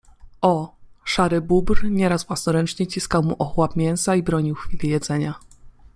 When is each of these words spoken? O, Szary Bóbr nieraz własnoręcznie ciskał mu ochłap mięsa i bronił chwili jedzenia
O, 0.41 0.69
Szary 1.05 1.39
Bóbr 1.41 1.83
nieraz 1.83 2.23
własnoręcznie 2.25 2.87
ciskał 2.87 3.23
mu 3.23 3.35
ochłap 3.39 3.75
mięsa 3.75 4.15
i 4.15 4.23
bronił 4.23 4.55
chwili 4.55 4.89
jedzenia 4.89 5.35